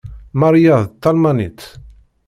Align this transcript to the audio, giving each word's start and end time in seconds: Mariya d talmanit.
Mariya 0.41 0.77
d 0.83 0.87
talmanit. 1.01 1.59